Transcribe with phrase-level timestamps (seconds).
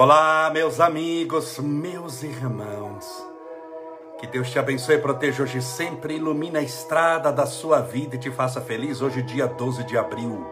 [0.00, 3.04] Olá, meus amigos, meus irmãos.
[4.20, 8.30] Que Deus te abençoe proteja hoje sempre, ilumine a estrada da sua vida e te
[8.30, 9.02] faça feliz.
[9.02, 10.46] Hoje, dia 12 de abril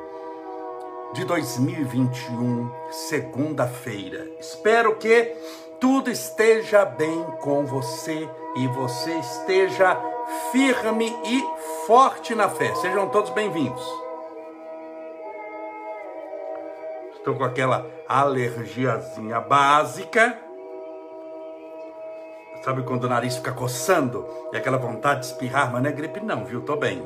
[1.12, 4.28] de 2021, segunda-feira.
[4.40, 5.36] Espero que
[5.78, 9.96] tudo esteja bem com você e você esteja
[10.50, 11.44] firme e
[11.86, 12.74] forte na fé.
[12.74, 14.05] Sejam todos bem-vindos.
[17.26, 20.38] Estou com aquela alergiazinha básica.
[22.62, 26.20] Sabe quando o nariz fica coçando e aquela vontade de espirrar, mas não é gripe
[26.20, 26.60] não, viu?
[26.60, 27.02] Tô bem.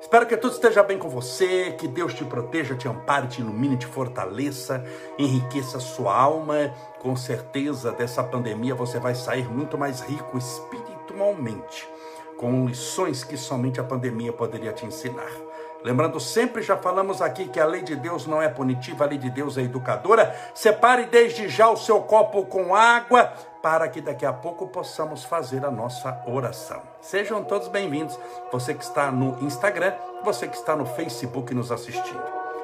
[0.00, 3.76] Espero que tudo esteja bem com você, que Deus te proteja, te ampare, te ilumine,
[3.76, 4.84] te fortaleça,
[5.18, 6.72] enriqueça sua alma.
[7.00, 11.88] Com certeza dessa pandemia você vai sair muito mais rico espiritualmente,
[12.36, 15.47] com lições que somente a pandemia poderia te ensinar.
[15.84, 19.18] Lembrando sempre, já falamos aqui que a lei de Deus não é punitiva, a lei
[19.18, 20.34] de Deus é educadora.
[20.52, 25.64] Separe desde já o seu copo com água para que daqui a pouco possamos fazer
[25.64, 26.82] a nossa oração.
[27.00, 28.18] Sejam todos bem-vindos,
[28.50, 32.22] você que está no Instagram, você que está no Facebook nos assistindo.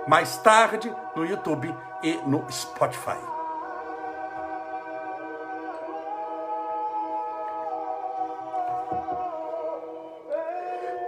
[0.08, 3.43] Mais tarde no YouTube e no Spotify.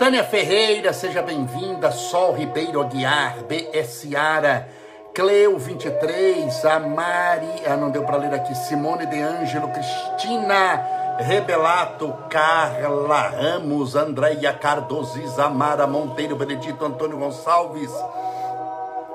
[0.07, 1.91] Tânia Ferreira, seja bem-vinda.
[1.91, 4.15] Sol Ribeiro Aguiar, B.S.
[4.15, 4.69] Ara,
[5.13, 12.15] Cleo 23, a Mari, ah, não deu para ler aqui, Simone De Ângelo, Cristina Rebelato,
[12.31, 17.91] Carla Ramos, Andréia Cardoso, Isamara Monteiro, Benedito Antônio Gonçalves,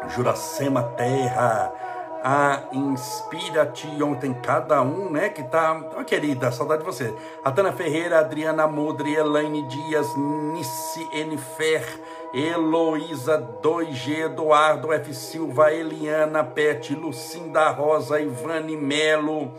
[0.09, 1.71] Juracema Terra,
[2.23, 7.13] a Inspira-te ontem, cada um, né, que tá, oh, querida, saudade de você.
[7.43, 11.83] A Tana Ferreira, Adriana Mudri, Elaine Dias, Nice Enifer,
[12.33, 15.13] Heloísa 2G, Eduardo F.
[15.13, 19.51] Silva, Eliana Pet, Lucinda Rosa, Ivane Melo,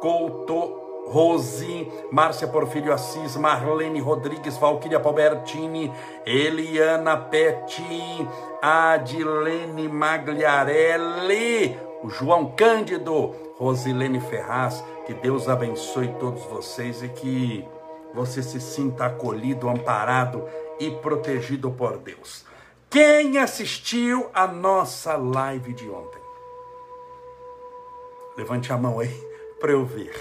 [0.00, 5.90] Couto Rose, Márcia Porfírio Assis, Marlene Rodrigues, Valquíria Palbertini,
[6.26, 7.82] Eliana Pet,
[8.62, 17.64] Adilene Magliarelli, o João Cândido, Rosilene Ferraz, que Deus abençoe todos vocês e que
[18.14, 20.44] você se sinta acolhido, amparado
[20.78, 22.44] e protegido por Deus.
[22.88, 26.20] Quem assistiu a nossa live de ontem?
[28.36, 29.14] Levante a mão aí
[29.60, 30.14] para eu ver.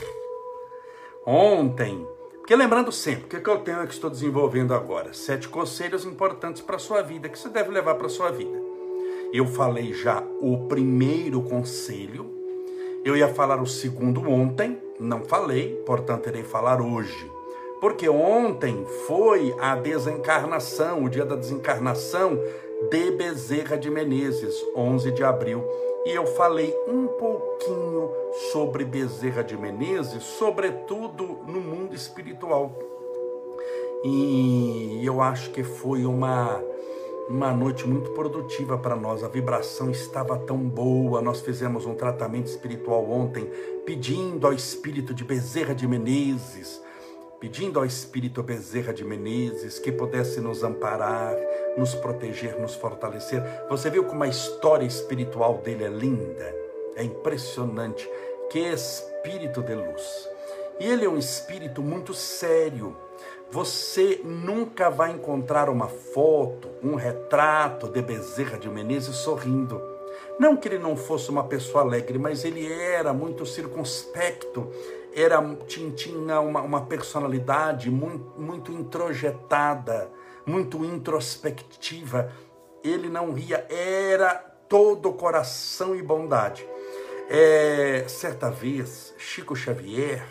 [1.25, 2.05] Ontem,
[2.39, 5.13] porque lembrando sempre, o que eu tenho é que estou desenvolvendo agora?
[5.13, 8.68] Sete conselhos importantes para a sua vida, que você deve levar para a sua vida.
[9.31, 12.25] Eu falei já o primeiro conselho,
[13.05, 17.31] eu ia falar o segundo ontem, não falei, portanto irei falar hoje.
[17.79, 22.39] Porque ontem foi a desencarnação, o dia da desencarnação
[22.89, 25.63] de Bezerra de Menezes, 11 de abril.
[26.05, 28.09] E eu falei um pouquinho
[28.51, 32.77] sobre Bezerra de Menezes, sobretudo no mundo espiritual.
[34.03, 36.63] E eu acho que foi uma
[37.29, 39.23] uma noite muito produtiva para nós.
[39.23, 41.21] A vibração estava tão boa.
[41.21, 43.45] Nós fizemos um tratamento espiritual ontem,
[43.85, 46.81] pedindo ao espírito de Bezerra de Menezes,
[47.39, 51.37] pedindo ao espírito Bezerra de Menezes que pudesse nos amparar,
[51.77, 53.43] nos proteger, nos fortalecer.
[53.69, 56.55] Você viu como a história espiritual dele é linda?
[56.95, 58.09] É impressionante.
[58.49, 60.27] Que espírito de luz.
[60.79, 62.95] E ele é um espírito muito sério
[63.51, 69.81] você nunca vai encontrar uma foto, um retrato de Bezerra de Menezes sorrindo.
[70.39, 74.71] Não que ele não fosse uma pessoa alegre, mas ele era muito circunspecto,
[75.13, 80.09] era, tinha uma, uma personalidade muito, muito introjetada,
[80.45, 82.31] muito introspectiva.
[82.83, 84.35] Ele não ria, era
[84.69, 86.65] todo coração e bondade.
[87.29, 90.23] É, certa vez, Chico Xavier,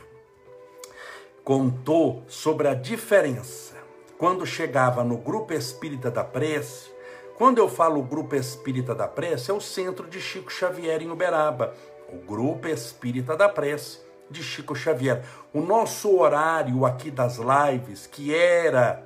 [1.49, 3.75] contou sobre a diferença
[4.19, 6.91] quando chegava no grupo espírita da prece.
[7.39, 11.73] Quando eu falo grupo espírita da prece, é o centro de Chico Xavier em Uberaba,
[12.13, 13.99] o grupo espírita da prece
[14.31, 15.25] de Chico Xavier.
[15.51, 19.03] O nosso horário aqui das lives, que era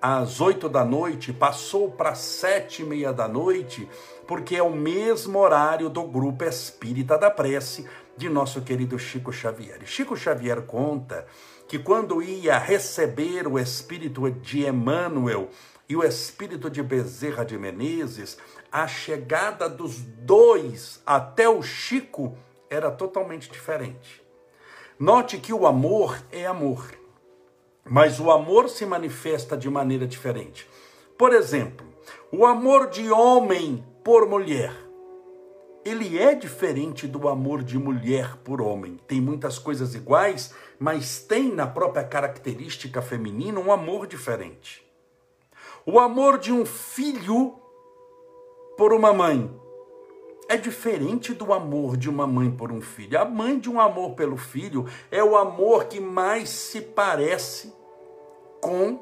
[0.00, 3.88] às oito da noite, passou para sete e meia da noite,
[4.28, 7.84] porque é o mesmo horário do grupo espírita da prece
[8.16, 9.80] de nosso querido Chico Xavier.
[9.84, 11.26] Chico Xavier conta
[11.74, 15.48] que quando ia receber o espírito de Emmanuel
[15.88, 18.38] e o espírito de Bezerra de Menezes,
[18.70, 22.38] a chegada dos dois até o Chico
[22.70, 24.22] era totalmente diferente.
[24.96, 26.96] Note que o amor é amor,
[27.84, 30.68] mas o amor se manifesta de maneira diferente.
[31.18, 31.84] Por exemplo,
[32.30, 34.72] o amor de homem por mulher
[35.84, 38.98] ele é diferente do amor de mulher por homem.
[39.06, 44.84] Tem muitas coisas iguais, mas tem na própria característica feminina um amor diferente.
[45.86, 47.54] O amor de um filho
[48.76, 49.50] por uma mãe
[50.48, 53.18] é diferente do amor de uma mãe por um filho.
[53.18, 57.72] A mãe de um amor pelo filho é o amor que mais se parece
[58.60, 58.98] com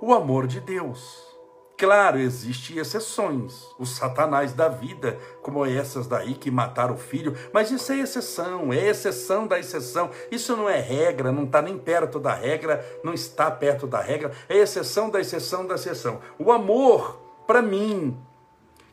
[0.00, 1.33] o amor de Deus.
[1.76, 3.66] Claro, existem exceções.
[3.78, 8.72] Os satanás da vida, como essas daí que mataram o filho, mas isso é exceção,
[8.72, 10.10] é exceção da exceção.
[10.30, 14.30] Isso não é regra, não está nem perto da regra, não está perto da regra,
[14.48, 16.20] é exceção da exceção da exceção.
[16.38, 18.16] O amor, para mim,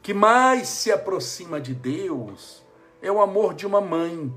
[0.01, 2.65] que mais se aproxima de Deus,
[2.99, 4.33] é o amor de uma mãe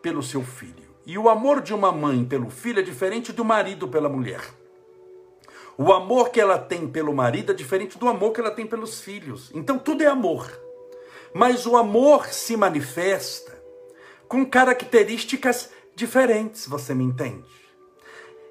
[0.00, 0.88] pelo seu filho.
[1.04, 4.57] E o amor de uma mãe pelo filho é diferente do marido pela mulher.
[5.80, 9.00] O amor que ela tem pelo marido é diferente do amor que ela tem pelos
[9.00, 9.48] filhos.
[9.54, 10.50] Então tudo é amor.
[11.32, 13.56] Mas o amor se manifesta
[14.26, 17.46] com características diferentes, você me entende?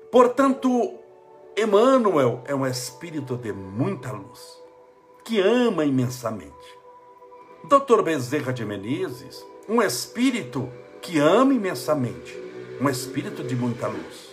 [0.10, 0.96] Portanto,
[1.58, 4.64] Emmanuel é um espírito de muita luz,
[5.26, 6.56] que ama imensamente.
[7.66, 8.04] Dr.
[8.04, 10.72] Bezerra de Menezes, um espírito
[11.02, 12.42] que ama imensamente,
[12.80, 14.27] um espírito de muita luz.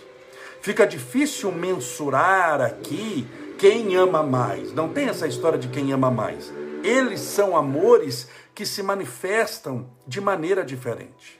[0.65, 4.73] Fica difícil mensurar aqui quem ama mais.
[4.73, 6.51] Não tem essa história de quem ama mais.
[6.83, 11.39] Eles são amores que se manifestam de maneira diferente.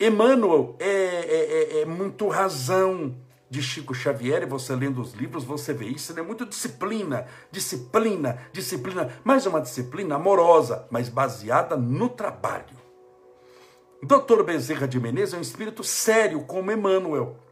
[0.00, 3.14] Emmanuel é, é, é, é muito razão
[3.50, 6.22] de Chico Xavier, e você lendo os livros, você vê isso, é né?
[6.22, 12.74] muito disciplina, disciplina, disciplina, mas uma disciplina amorosa, mas baseada no trabalho.
[14.02, 17.44] Doutor Bezerra de Menezes é um espírito sério como Emmanuel.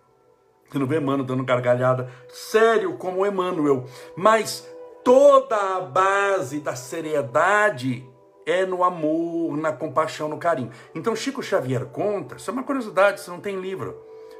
[0.69, 3.85] Você não vê Emmanuel dando gargalhada, sério como Emmanuel.
[4.17, 4.69] Mas
[5.05, 8.09] toda a base da seriedade
[8.47, 10.71] é no amor, na compaixão, no carinho.
[10.95, 13.97] Então Chico Xavier conta, isso é uma curiosidade, isso não tem livro,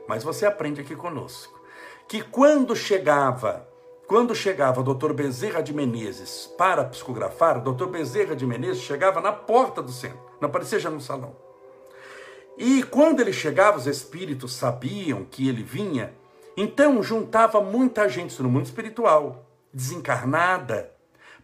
[0.09, 1.61] mas você aprende aqui conosco,
[2.09, 3.67] que quando chegava,
[4.07, 5.13] quando chegava o Dr.
[5.13, 7.87] Bezerra de Menezes para psicografar, o Dr.
[7.87, 11.35] Bezerra de Menezes chegava na porta do centro, não aparecia já no salão.
[12.57, 16.13] E quando ele chegava, os espíritos sabiam que ele vinha,
[16.57, 20.95] então juntava muita gente no mundo espiritual, desencarnada,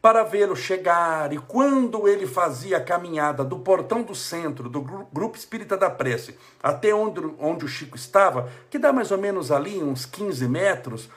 [0.01, 1.33] para vê-lo chegar.
[1.33, 6.39] E quando ele fazia a caminhada do portão do centro, do grupo espírita da prece,
[6.62, 11.11] até onde, onde o Chico estava, que dá mais ou menos ali uns 15 metros,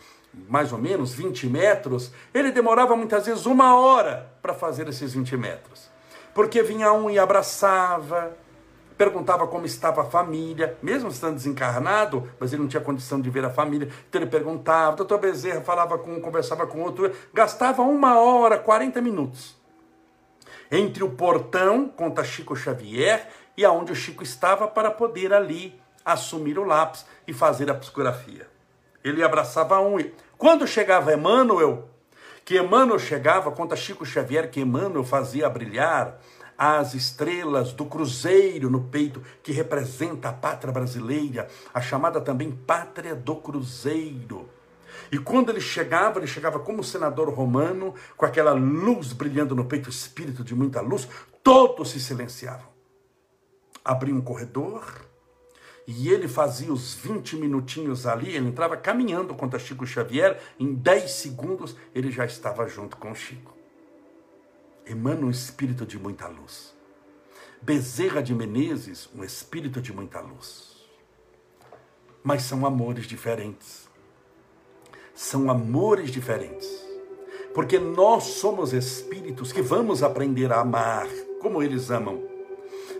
[0.49, 5.37] mais ou menos 20 metros, ele demorava muitas vezes uma hora para fazer esses 20
[5.37, 5.87] metros.
[6.33, 8.35] Porque vinha um e abraçava,
[8.97, 13.45] perguntava como estava a família, mesmo estando desencarnado, mas ele não tinha condição de ver
[13.45, 17.81] a família, então ele perguntava, o doutor Bezerra falava com um, conversava com outro, gastava
[17.81, 19.55] uma hora, 40 minutos.
[20.71, 26.57] Entre o portão, conta Chico Xavier, e aonde o Chico estava para poder ali assumir
[26.57, 28.47] o lápis e fazer a psicografia.
[29.03, 29.97] Ele abraçava um.
[30.37, 31.89] Quando chegava Emmanuel,
[32.45, 36.19] que Emmanuel chegava, conta Chico Xavier que Emmanuel fazia brilhar
[36.65, 43.13] as estrelas do cruzeiro no peito, que representa a pátria brasileira, a chamada também pátria
[43.13, 44.49] do cruzeiro.
[45.11, 49.89] E quando ele chegava, ele chegava como senador romano, com aquela luz brilhando no peito,
[49.89, 51.05] espírito de muita luz,
[51.43, 52.71] todos se silenciavam.
[53.83, 54.85] Abria um corredor
[55.85, 61.11] e ele fazia os 20 minutinhos ali, ele entrava caminhando contra Chico Xavier, em 10
[61.11, 63.52] segundos ele já estava junto com Chico
[64.85, 66.73] emana um espírito de muita luz.
[67.61, 70.83] Bezerra de Menezes, um espírito de muita luz.
[72.23, 73.87] Mas são amores diferentes.
[75.13, 76.67] São amores diferentes.
[77.53, 81.07] Porque nós somos espíritos que vamos aprender a amar
[81.39, 82.23] como eles amam.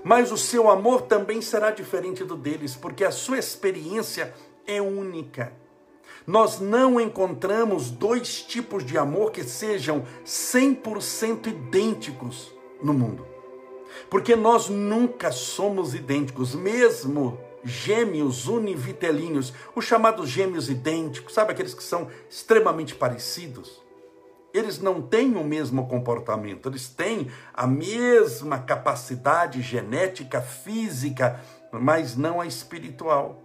[0.04, 4.34] Mas o seu amor também será diferente do deles, porque a sua experiência
[4.68, 5.63] é única
[6.26, 13.26] nós não encontramos dois tipos de amor que sejam 100% idênticos no mundo.
[14.10, 21.84] Porque nós nunca somos idênticos, mesmo gêmeos univitelíneos, os chamados gêmeos idênticos, sabe aqueles que
[21.84, 23.82] são extremamente parecidos?
[24.54, 32.40] Eles não têm o mesmo comportamento, eles têm a mesma capacidade genética, física, mas não
[32.40, 33.43] a espiritual.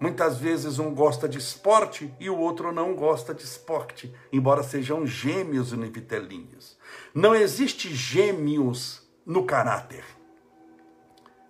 [0.00, 5.06] Muitas vezes um gosta de esporte e o outro não gosta de esporte, embora sejam
[5.06, 6.78] gêmeos univitelinhos.
[7.14, 10.02] Não existe gêmeos no caráter.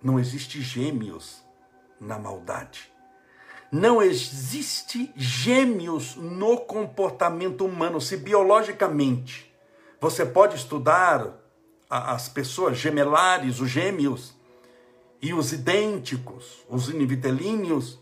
[0.03, 1.41] Não existe gêmeos
[1.97, 2.91] na maldade.
[3.71, 9.49] Não existe gêmeos no comportamento humano, se biologicamente
[10.01, 11.39] você pode estudar
[11.89, 14.35] as pessoas gemelares, os gêmeos,
[15.21, 18.00] e os idênticos, os univitelíneos,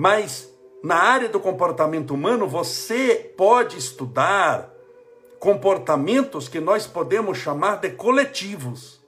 [0.00, 0.50] mas
[0.82, 4.72] na área do comportamento humano você pode estudar
[5.38, 8.98] comportamentos que nós podemos chamar de coletivos.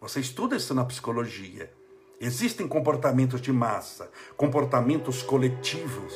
[0.00, 1.70] Você estuda isso na psicologia.
[2.18, 6.14] Existem comportamentos de massa, comportamentos coletivos,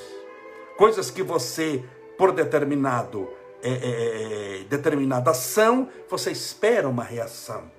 [0.78, 1.84] coisas que você,
[2.16, 3.28] por determinado
[3.62, 7.70] é, é, é, determinada ação, você espera uma reação.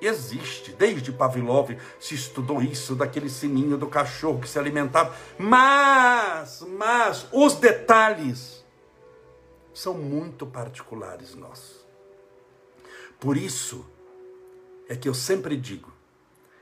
[0.00, 5.16] Existe, desde Pavlov se estudou isso, daquele sininho do cachorro que se alimentava.
[5.38, 8.62] Mas, mas, os detalhes
[9.72, 11.86] são muito particulares nossos.
[13.18, 13.86] Por isso
[14.88, 15.92] é que eu sempre digo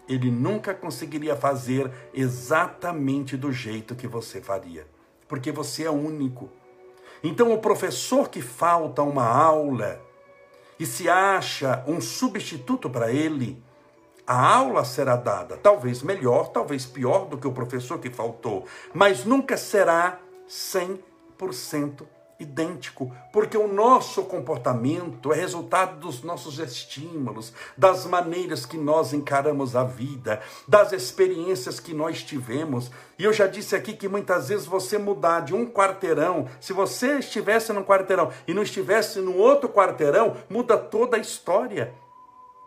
[0.07, 4.87] ele nunca conseguiria fazer exatamente do jeito que você faria,
[5.27, 6.50] porque você é único.
[7.25, 9.99] Então, o professor que falta uma aula
[10.79, 13.65] e se acha um substituto para ele,
[14.27, 19.25] a aula será dada, talvez melhor, talvez pior do que o professor que faltou, mas
[19.25, 20.21] nunca será
[21.49, 22.04] 100%
[22.40, 29.76] idêntico, porque o nosso comportamento é resultado dos nossos estímulos, das maneiras que nós encaramos
[29.76, 32.90] a vida, das experiências que nós tivemos.
[33.18, 37.18] E eu já disse aqui que muitas vezes você mudar de um quarteirão, se você
[37.18, 41.92] estivesse num quarteirão e não estivesse no outro quarteirão, muda toda a história.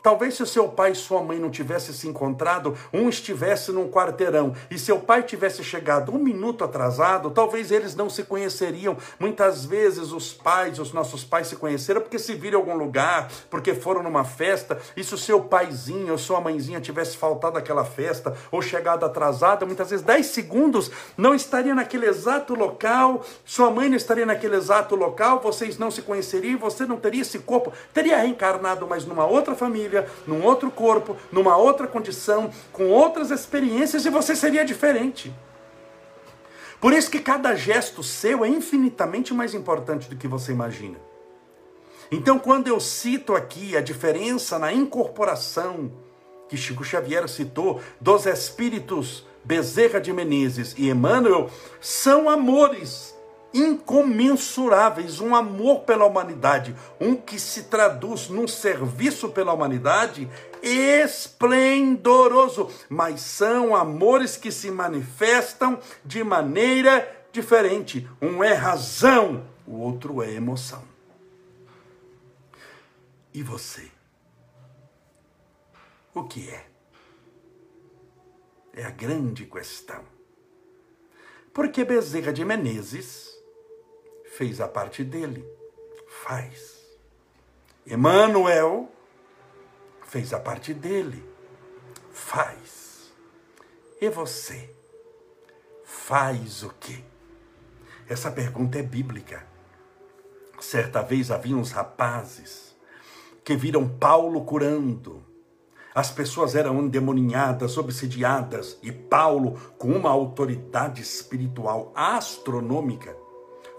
[0.04, 4.54] Talvez se seu pai e sua mãe não tivessem se encontrado, um estivesse num quarteirão
[4.70, 8.98] e seu pai tivesse chegado um minuto atrasado, talvez eles não se conheceriam.
[9.18, 13.32] Muitas vezes os pais, os nossos pais se conheceram porque se viram em algum lugar,
[13.50, 14.78] porque foram numa festa.
[14.98, 19.66] E se o seu paizinho ou sua mãezinha tivesse faltado àquela festa ou chegado atrasada,
[19.66, 24.98] muitas vezes 10 segundos não estaria naquele exato local, sua mãe não estaria naquele exato
[24.98, 29.56] local, vocês não se conheceriam, você não teria esse corpo, teria reencarnado, mas numa outra
[29.56, 29.93] família
[30.26, 35.34] num outro corpo, numa outra condição, com outras experiências e você seria diferente.
[36.80, 40.98] Por isso que cada gesto seu é infinitamente mais importante do que você imagina.
[42.12, 45.92] Então, quando eu cito aqui a diferença na incorporação
[46.50, 51.50] que Chico Xavier citou dos espíritos Bezerra de Menezes e Emmanuel,
[51.82, 53.13] são amores
[53.54, 60.30] incomensuráveis, um amor pela humanidade, um que se traduz num serviço pela humanidade
[60.62, 68.10] esplendoroso, mas são amores que se manifestam de maneira diferente.
[68.22, 70.82] Um é razão, o outro é emoção.
[73.34, 73.92] E você?
[76.14, 76.66] O que é?
[78.76, 80.02] É a grande questão.
[81.54, 83.33] Porque Bezerra de Menezes
[84.38, 85.46] fez a parte dele.
[86.24, 86.82] Faz.
[87.86, 88.90] Emmanuel
[90.08, 91.24] fez a parte dele.
[92.12, 93.12] Faz.
[94.02, 94.74] E você?
[95.84, 97.04] Faz o quê?
[98.08, 99.46] Essa pergunta é bíblica.
[100.60, 102.76] Certa vez havia uns rapazes
[103.44, 105.24] que viram Paulo curando.
[105.94, 113.16] As pessoas eram endemoninhadas, obsidiadas, e Paulo, com uma autoridade espiritual astronômica,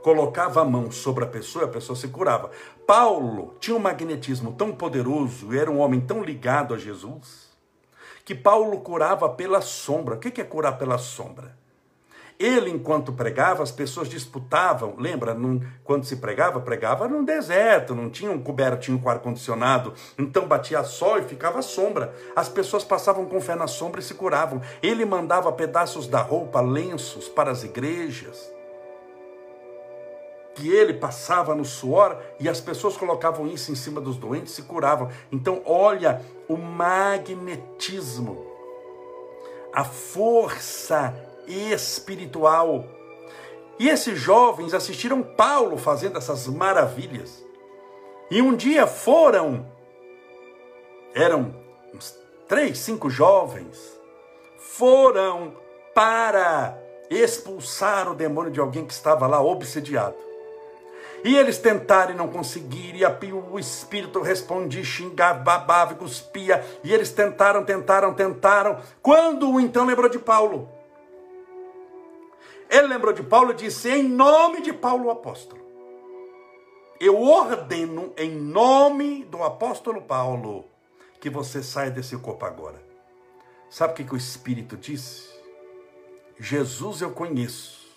[0.04, 2.50] colocava a mão sobre a pessoa e a pessoa se curava.
[2.86, 7.48] Paulo tinha um magnetismo tão poderoso, era um homem tão ligado a Jesus,
[8.22, 10.16] que Paulo curava pela sombra.
[10.16, 11.56] O que é curar pela sombra?
[12.38, 14.94] Ele, enquanto pregava, as pessoas disputavam.
[14.98, 19.94] Lembra, num, quando se pregava, pregava num deserto, não tinha um coberto, tinha um ar-condicionado.
[20.18, 22.14] Então batia sol e ficava sombra.
[22.36, 24.60] As pessoas passavam com fé na sombra e se curavam.
[24.82, 28.53] Ele mandava pedaços da roupa, lenços para as igrejas
[30.54, 34.62] que ele passava no suor e as pessoas colocavam isso em cima dos doentes e
[34.62, 35.10] curavam.
[35.30, 38.46] Então, olha o magnetismo,
[39.72, 41.14] a força
[41.46, 42.84] espiritual.
[43.78, 47.44] E esses jovens assistiram Paulo fazendo essas maravilhas.
[48.30, 49.66] E um dia foram,
[51.14, 51.54] eram
[51.92, 52.16] uns
[52.48, 54.00] três, cinco jovens,
[54.56, 55.54] foram
[55.94, 56.78] para
[57.10, 60.16] expulsar o demônio de alguém que estava lá obsediado.
[61.24, 67.10] E eles tentaram e não conseguiram, e o espírito respondia, xingava, babava, cuspia, e eles
[67.10, 68.78] tentaram, tentaram, tentaram.
[69.00, 70.68] Quando então lembrou de Paulo?
[72.68, 75.64] Ele lembrou de Paulo e disse: Em nome de Paulo, o apóstolo,
[77.00, 80.66] eu ordeno em nome do apóstolo Paulo
[81.20, 82.82] que você saia desse corpo agora.
[83.70, 85.32] Sabe o que, que o Espírito disse?
[86.38, 87.88] Jesus eu conheço,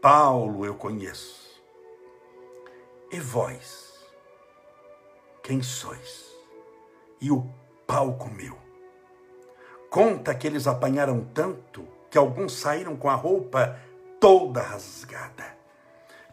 [0.00, 1.45] Paulo eu conheço,
[3.10, 3.94] e vós,
[5.42, 6.26] quem sois?
[7.20, 7.48] E o
[7.86, 8.58] pau comeu.
[9.88, 13.78] Conta que eles apanharam tanto que alguns saíram com a roupa
[14.20, 15.56] toda rasgada.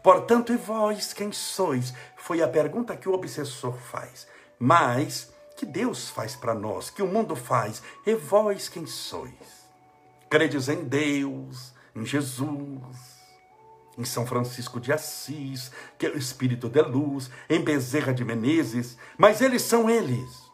[0.02, 1.94] Portanto, e vós quem sois?
[2.16, 4.26] Foi a pergunta que o obsessor faz.
[4.58, 7.82] Mas que Deus faz para nós, que o mundo faz.
[8.04, 9.64] E vós quem sois?
[10.28, 13.13] Credes em Deus, em Jesus,
[13.96, 18.96] em São Francisco de Assis, que é o Espírito de Luz, em Bezerra de Menezes,
[19.16, 20.44] mas eles são eles.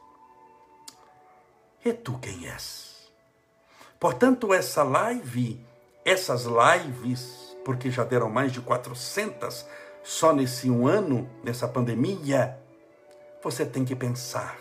[1.85, 3.11] E tu quem és?
[3.99, 5.65] Portanto, essa live,
[6.05, 9.67] essas lives, porque já deram mais de 400
[10.03, 12.59] só nesse um ano, nessa pandemia,
[13.43, 14.59] você tem que pensar.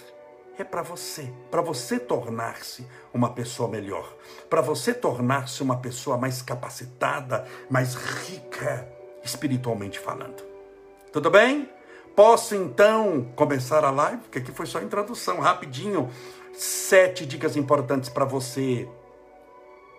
[0.60, 4.14] É para você, para você tornar-se uma pessoa melhor,
[4.50, 8.86] para você tornar-se uma pessoa mais capacitada, mais rica,
[9.24, 10.44] espiritualmente falando.
[11.14, 11.70] Tudo bem?
[12.14, 14.18] Posso então começar a live?
[14.24, 16.10] Porque aqui foi só introdução, rapidinho.
[16.52, 18.86] Sete dicas importantes para você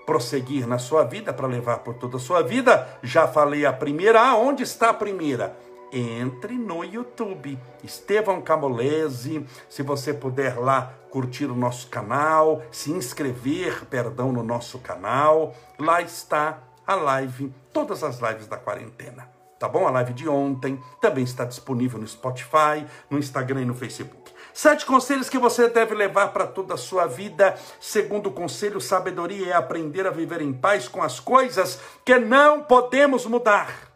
[0.04, 2.86] prosseguir na sua vida, para levar por toda a sua vida.
[3.02, 4.20] Já falei a primeira.
[4.20, 5.56] Ah, onde está a primeira?
[5.92, 9.44] Entre no YouTube, Estevão Camolese.
[9.68, 16.00] Se você puder lá curtir o nosso canal, se inscrever, perdão, no nosso canal, lá
[16.00, 19.28] está a live, todas as lives da quarentena.
[19.58, 19.86] Tá bom?
[19.86, 24.32] A live de ontem também está disponível no Spotify, no Instagram e no Facebook.
[24.54, 27.54] Sete conselhos que você deve levar para toda a sua vida.
[27.78, 33.26] Segundo conselho, sabedoria é aprender a viver em paz com as coisas que não podemos
[33.26, 33.89] mudar.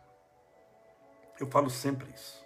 [1.38, 2.44] Eu falo sempre isso.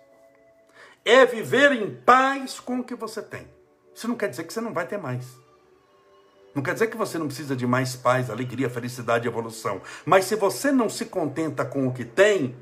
[1.04, 3.46] É viver em paz com o que você tem.
[3.94, 5.26] Isso não quer dizer que você não vai ter mais.
[6.54, 9.80] Não quer dizer que você não precisa de mais paz, alegria, felicidade e evolução.
[10.04, 12.56] Mas se você não se contenta com o que tem,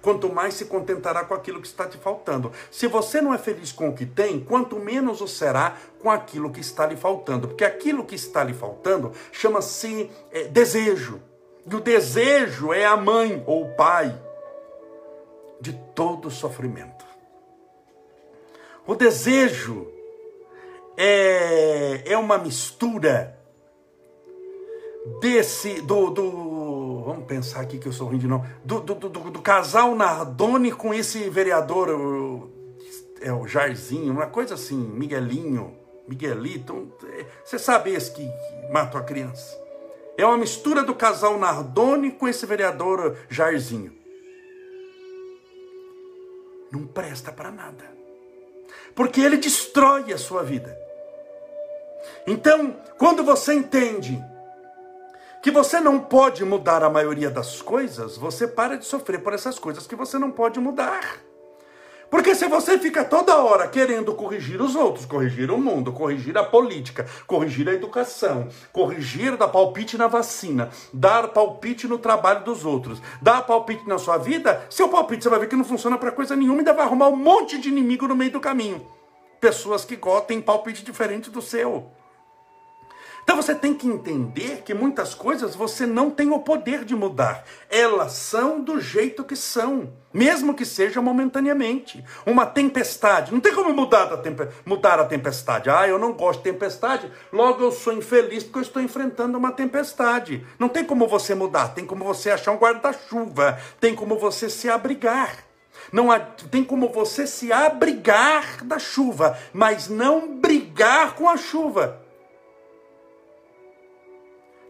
[0.00, 2.52] quanto mais se contentará com aquilo que está te faltando.
[2.70, 6.50] Se você não é feliz com o que tem, quanto menos o será com aquilo
[6.50, 7.48] que está lhe faltando.
[7.48, 11.22] Porque aquilo que está lhe faltando chama-se é, desejo.
[11.66, 14.14] E o desejo é a mãe ou o pai
[15.94, 17.04] todo sofrimento.
[18.86, 19.88] O desejo
[20.96, 23.38] é, é uma mistura
[25.20, 29.08] desse do, do vamos pensar aqui que eu sou ruim de nome, do, do, do,
[29.08, 32.50] do casal Nardoni com esse vereador, o,
[33.20, 35.76] é o Jairzinho, uma coisa assim, Miguelinho,
[36.08, 39.62] Miguelito, é, você sabe esse que, que matou a criança.
[40.16, 44.03] É uma mistura do casal Nardoni com esse vereador Jairzinho.
[46.74, 47.84] Não presta para nada.
[48.96, 50.76] Porque ele destrói a sua vida.
[52.26, 54.20] Então, quando você entende
[55.40, 59.56] que você não pode mudar a maioria das coisas, você para de sofrer por essas
[59.56, 61.20] coisas que você não pode mudar.
[62.14, 66.44] Porque se você fica toda hora querendo corrigir os outros, corrigir o mundo, corrigir a
[66.44, 73.02] política, corrigir a educação, corrigir, dar palpite na vacina, dar palpite no trabalho dos outros,
[73.20, 76.36] dar palpite na sua vida, seu palpite você vai ver que não funciona para coisa
[76.36, 78.86] nenhuma e vai arrumar um monte de inimigo no meio do caminho.
[79.40, 79.98] Pessoas que
[80.28, 81.90] têm palpite diferente do seu.
[83.24, 87.42] Então você tem que entender que muitas coisas você não tem o poder de mudar.
[87.70, 92.04] Elas são do jeito que são, mesmo que seja momentaneamente.
[92.26, 95.70] Uma tempestade, não tem como mudar a, temp mudar a tempestade.
[95.70, 99.52] Ah, eu não gosto de tempestade, logo eu sou infeliz porque eu estou enfrentando uma
[99.52, 100.46] tempestade.
[100.58, 104.68] Não tem como você mudar, tem como você achar um guarda-chuva, tem como você se
[104.68, 105.38] abrigar.
[105.90, 112.03] Não há, tem como você se abrigar da chuva, mas não brigar com a chuva.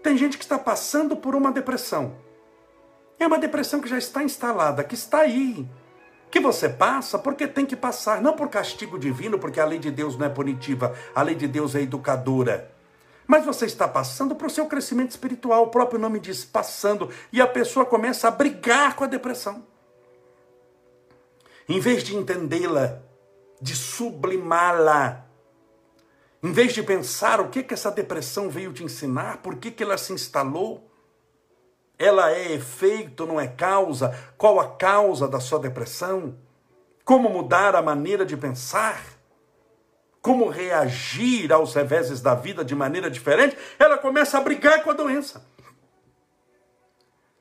[0.05, 2.15] Tem gente que está passando por uma depressão.
[3.19, 5.67] É uma depressão que já está instalada, que está aí.
[6.31, 9.91] Que você passa porque tem que passar, não por castigo divino, porque a lei de
[9.91, 12.71] Deus não é punitiva, a lei de Deus é educadora.
[13.27, 17.41] Mas você está passando para o seu crescimento espiritual, o próprio nome diz passando, e
[17.41, 19.65] a pessoa começa a brigar com a depressão.
[21.67, 23.01] Em vez de entendê-la,
[23.59, 25.25] de sublimá-la,
[26.45, 29.83] em vez de pensar o que, que essa depressão veio te ensinar, por que, que
[29.83, 30.91] ela se instalou,
[31.99, 36.37] ela é efeito, não é causa, qual a causa da sua depressão,
[37.03, 39.03] como mudar a maneira de pensar,
[40.21, 44.95] como reagir aos reveses da vida de maneira diferente, ela começa a brigar com a
[44.95, 45.54] doença.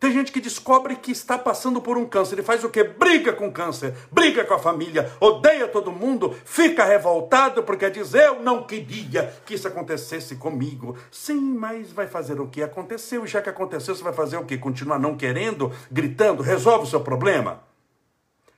[0.03, 2.35] Tem gente que descobre que está passando por um câncer.
[2.35, 2.83] Ele faz o quê?
[2.83, 8.13] Briga com o câncer, briga com a família, odeia todo mundo, fica revoltado porque diz:
[8.13, 10.97] Eu não queria que isso acontecesse comigo.
[11.09, 12.61] Sim, mas vai fazer o que?
[12.61, 13.23] Aconteceu.
[13.23, 14.57] E já que aconteceu, você vai fazer o quê?
[14.57, 16.43] Continuar não querendo, gritando?
[16.43, 17.63] Resolve o seu problema?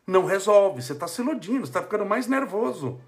[0.08, 0.82] Não resolve.
[0.82, 3.00] Você está se iludindo, você está ficando mais nervoso.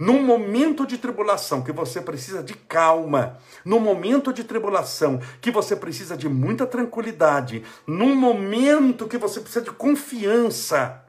[0.00, 5.76] Num momento de tribulação que você precisa de calma, num momento de tribulação que você
[5.76, 11.04] precisa de muita tranquilidade, num momento que você precisa de confiança,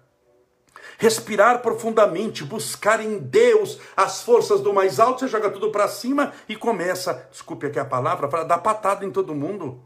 [0.98, 6.34] respirar profundamente, buscar em Deus as forças do mais alto, você joga tudo para cima
[6.50, 9.82] e começa, desculpe aqui a palavra, para dar patada em todo mundo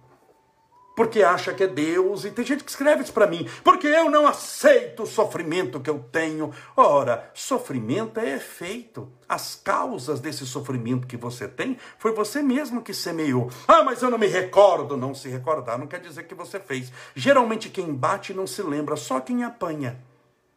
[0.96, 4.10] porque acha que é Deus, e tem gente que escreve isso para mim, porque eu
[4.10, 6.52] não aceito o sofrimento que eu tenho.
[6.76, 9.12] Ora, sofrimento é efeito.
[9.28, 13.50] As causas desse sofrimento que você tem foi você mesmo que semeou.
[13.68, 14.96] Ah, mas eu não me recordo.
[14.96, 16.92] Não se recordar não quer dizer que você fez.
[17.16, 20.00] Geralmente quem bate não se lembra, só quem apanha.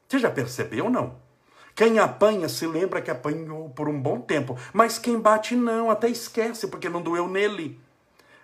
[0.06, 1.16] Você já percebeu não?
[1.74, 6.08] Quem apanha se lembra que apanhou por um bom tempo, mas quem bate não, até
[6.08, 7.80] esquece porque não doeu nele.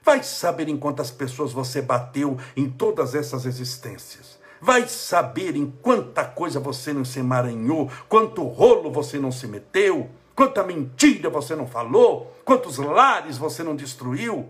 [0.04, 4.38] Vai saber em quantas pessoas você bateu em todas essas existências.
[4.60, 10.10] Vai saber em quanta coisa você não se emaranhou, quanto rolo você não se meteu,
[10.36, 14.48] quanta mentira você não falou, quantos lares você não destruiu.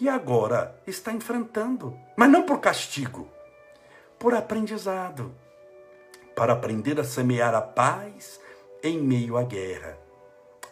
[0.00, 3.28] E agora está enfrentando, mas não por castigo,
[4.18, 5.30] por aprendizado,
[6.34, 8.40] para aprender a semear a paz
[8.82, 10.09] em meio à guerra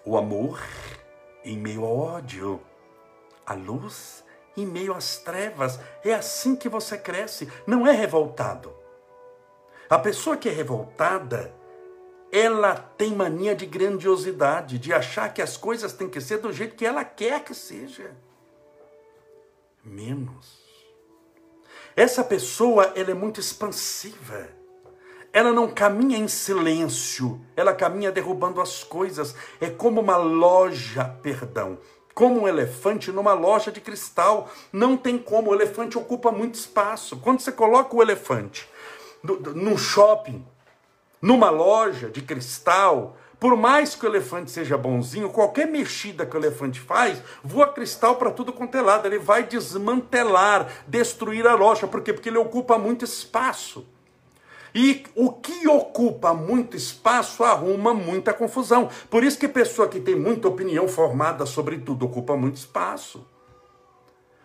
[0.04, 0.60] o amor
[1.44, 2.60] em meio ao ódio,
[3.46, 4.24] a luz
[4.56, 5.78] em meio às trevas.
[6.04, 8.74] É assim que você cresce, não é revoltado.
[9.88, 11.54] A pessoa que é revoltada,
[12.30, 16.76] ela tem mania de grandiosidade, de achar que as coisas têm que ser do jeito
[16.76, 18.14] que ela quer que seja.
[19.82, 20.58] Menos.
[21.96, 24.57] Essa pessoa, ela é muito expansiva
[25.38, 29.36] ela não caminha em silêncio, ela caminha derrubando as coisas.
[29.60, 31.78] É como uma loja, perdão,
[32.12, 34.50] como um elefante numa loja de cristal.
[34.72, 37.18] Não tem como, o elefante ocupa muito espaço.
[37.18, 38.68] Quando você coloca o elefante
[39.54, 40.44] num shopping,
[41.22, 46.40] numa loja de cristal, por mais que o elefante seja bonzinho, qualquer mexida que o
[46.40, 49.06] elefante faz, voa cristal para tudo quanto é lado.
[49.06, 51.86] Ele vai desmantelar, destruir a loja.
[51.86, 52.12] Por quê?
[52.12, 53.86] Porque ele ocupa muito espaço.
[54.78, 58.88] E o que ocupa muito espaço arruma muita confusão.
[59.10, 63.26] Por isso que pessoa que tem muita opinião formada sobre tudo ocupa muito espaço.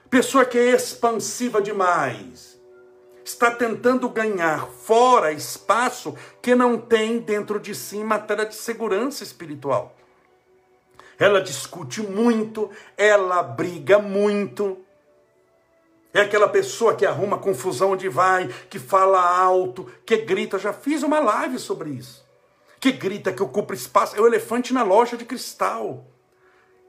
[0.09, 2.59] Pessoa que é expansiva demais
[3.23, 9.23] está tentando ganhar fora espaço que não tem dentro de si em matéria de segurança
[9.23, 9.95] espiritual.
[11.19, 14.82] Ela discute muito, ela briga muito,
[16.13, 20.59] é aquela pessoa que arruma confusão onde vai, que fala alto, que grita.
[20.59, 22.23] Já fiz uma live sobre isso.
[22.79, 24.15] Que grita, que ocupa espaço.
[24.15, 26.05] É o elefante na loja de cristal.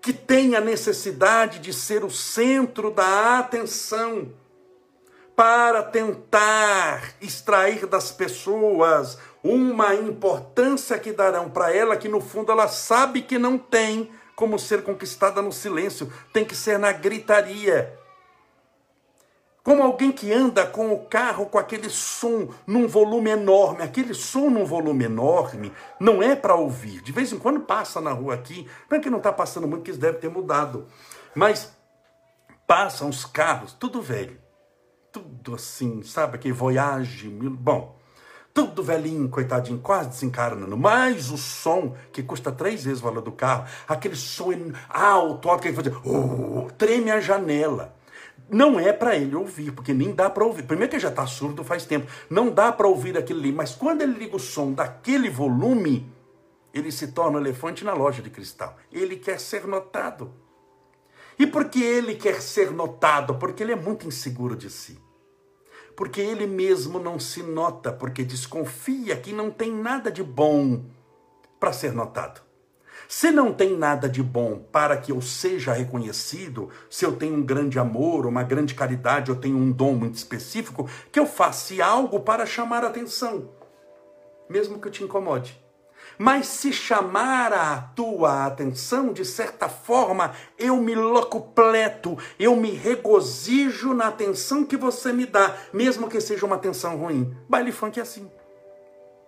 [0.03, 4.31] Que tem a necessidade de ser o centro da atenção
[5.35, 12.69] para tentar extrair das pessoas uma importância que darão para ela que no fundo ela
[12.69, 18.04] sabe que não tem como ser conquistada no silêncio, tem que ser na gritaria.
[19.65, 23.83] Como alguém que anda com o carro com aquele som num volume enorme.
[23.83, 27.01] Aquele som num volume enorme não é para ouvir.
[27.01, 28.69] De vez em quando passa na rua aqui.
[28.91, 30.87] Não é que não está passando muito, que isso deve ter mudado.
[31.35, 31.75] Mas
[32.67, 34.39] passam os carros, tudo velho.
[35.11, 36.37] Tudo assim, sabe?
[36.37, 37.31] Que voyage.
[37.31, 37.99] Bom,
[38.53, 40.77] tudo velhinho, coitadinho, quase desencarnando.
[40.77, 44.51] Mas o som, que custa três vezes o valor do carro, aquele som
[44.91, 47.95] alto, alto, que ele faz, oh, treme a janela
[48.49, 50.65] não é para ele ouvir, porque nem dá para ouvir.
[50.65, 53.75] Primeiro que ele já está surdo faz tempo, não dá para ouvir aquilo ali, mas
[53.75, 56.13] quando ele liga o som daquele volume,
[56.73, 58.77] ele se torna um elefante na loja de cristal.
[58.93, 60.33] Ele quer ser notado.
[61.39, 63.37] E por que ele quer ser notado?
[63.37, 64.99] Porque ele é muito inseguro de si.
[65.97, 70.85] Porque ele mesmo não se nota, porque desconfia que não tem nada de bom
[71.59, 72.43] para ser notado.
[73.09, 77.43] Se não tem nada de bom para que eu seja reconhecido, se eu tenho um
[77.43, 82.21] grande amor, uma grande caridade, eu tenho um dom muito específico, que eu faça algo
[82.21, 83.51] para chamar atenção,
[84.49, 85.65] mesmo que eu te incomode.
[86.19, 93.95] Mas se chamar a tua atenção, de certa forma, eu me locupleto, eu me regozijo
[93.95, 97.37] na atenção que você me dá, mesmo que seja uma atenção ruim.
[97.49, 98.31] Baile funk é assim.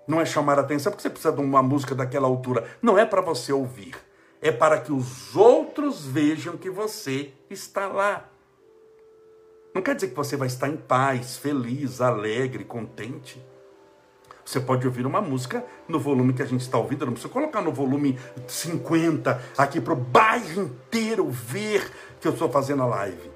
[0.07, 2.69] Não é chamar a atenção porque você precisa de uma música daquela altura.
[2.81, 3.95] Não é para você ouvir.
[4.41, 8.29] é para que os outros vejam que você está lá.
[9.75, 13.45] Não quer dizer que você vai estar em paz, feliz, alegre, contente.
[14.45, 17.61] Você pode ouvir uma música no volume que a gente está ouvindo, não precisa colocar
[17.61, 18.17] no volume
[18.47, 21.91] 50 aqui para o bairro inteiro ver
[22.21, 23.31] que eu estou fazendo a live.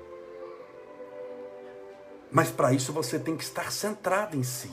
[2.30, 4.70] Mas para isso você tem que estar centrado em si.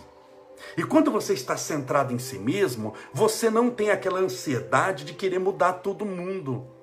[0.78, 5.40] E quando você está centrado em si mesmo, você não tem aquela ansiedade de querer
[5.40, 6.78] mudar todo mundo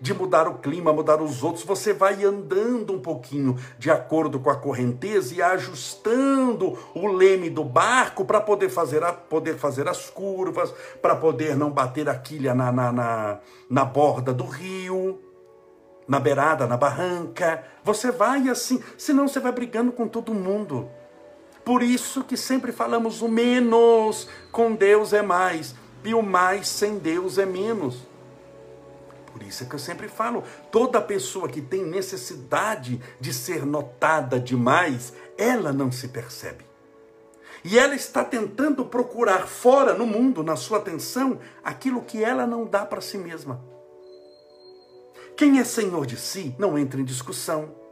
[0.00, 4.50] de mudar o clima, mudar os outros, você vai andando um pouquinho de acordo com
[4.50, 10.10] a correnteza e ajustando o leme do barco para poder fazer, a, poder fazer as
[10.10, 13.38] curvas, para poder não bater a quilha na, na, na,
[13.70, 15.18] na borda do rio,
[16.06, 17.64] na beirada, na barranca.
[17.82, 20.90] Você vai assim, senão você vai brigando com todo mundo.
[21.66, 25.74] Por isso que sempre falamos o menos com Deus é mais,
[26.04, 28.06] e o mais sem Deus é menos.
[29.32, 34.38] Por isso é que eu sempre falo: toda pessoa que tem necessidade de ser notada
[34.38, 36.64] demais, ela não se percebe.
[37.64, 42.64] E ela está tentando procurar fora no mundo, na sua atenção, aquilo que ela não
[42.64, 43.60] dá para si mesma.
[45.36, 47.85] Quem é senhor de si não entra em discussão.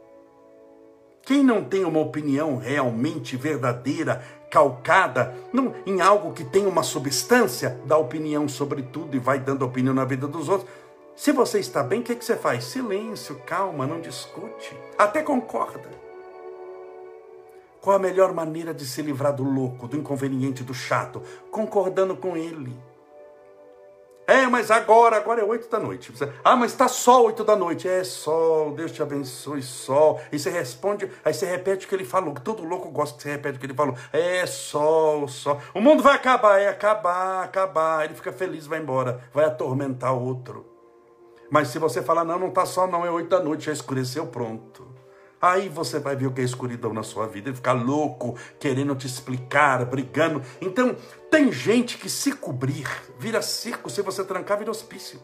[1.25, 7.81] Quem não tem uma opinião realmente verdadeira, calcada não, em algo que tem uma substância,
[7.85, 10.69] dá opinião sobre tudo e vai dando opinião na vida dos outros.
[11.15, 12.65] Se você está bem, o que, que você faz?
[12.65, 14.77] Silêncio, calma, não discute.
[14.97, 15.89] Até concorda.
[17.81, 21.23] Qual a melhor maneira de se livrar do louco, do inconveniente, do chato?
[21.49, 22.75] Concordando com ele.
[24.27, 26.11] É, mas agora, agora é oito da noite.
[26.43, 27.87] Ah, mas está sol oito da noite.
[27.87, 30.19] É sol, Deus te abençoe, sol.
[30.31, 32.33] E você responde, aí você repete o que ele falou.
[32.33, 33.95] Todo louco gosta que você repete o que ele falou.
[34.11, 35.59] É sol, sol.
[35.73, 38.05] O mundo vai acabar, é acabar, acabar.
[38.05, 39.21] Ele fica feliz, vai embora.
[39.33, 40.65] Vai atormentar outro.
[41.49, 44.25] Mas se você falar, não, não está só não, é oito da noite, já escureceu,
[44.27, 44.94] pronto.
[45.45, 48.95] Aí você vai ver o que é escuridão na sua vida, e ficar louco, querendo
[48.95, 50.41] te explicar, brigando.
[50.59, 50.95] Então,
[51.29, 52.87] tem gente que se cobrir,
[53.19, 55.21] vira circo, se você trancar, vira hospício.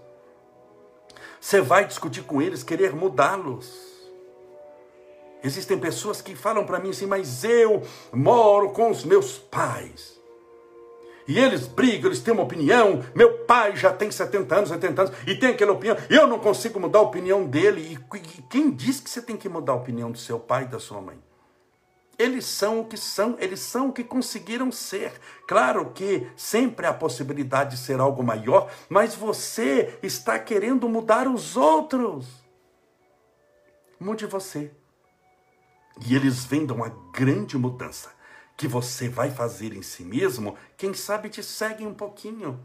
[1.39, 3.89] Você vai discutir com eles, querer mudá-los.
[5.43, 7.81] Existem pessoas que falam para mim assim, mas eu
[8.13, 10.20] moro com os meus pais.
[11.31, 13.05] E eles brigam, eles têm uma opinião.
[13.15, 15.95] Meu pai já tem 70 anos, 80 anos, e tem aquela opinião.
[16.09, 17.97] Eu não consigo mudar a opinião dele.
[18.13, 20.77] E quem diz que você tem que mudar a opinião do seu pai e da
[20.77, 21.17] sua mãe?
[22.19, 25.13] Eles são o que são, eles são o que conseguiram ser.
[25.47, 31.29] Claro que sempre há a possibilidade de ser algo maior, mas você está querendo mudar
[31.29, 32.27] os outros.
[33.97, 34.69] Mude você.
[36.05, 38.11] E eles vendam uma grande mudança
[38.61, 42.59] que você vai fazer em si mesmo, quem sabe te seguem um pouquinho.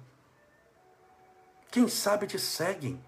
[1.70, 3.00] Quem sabe te seguem.